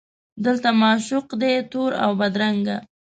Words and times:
دلته 0.45 0.69
معشوق 0.81 1.27
دی 1.41 1.53
تور 1.71 1.91
اوبدرنګه 2.05 2.77